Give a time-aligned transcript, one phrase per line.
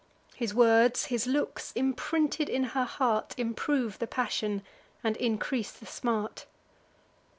[0.35, 4.63] His words, his looks, imprinted in her heart, Improve the passion,
[5.03, 6.47] and increase the smart.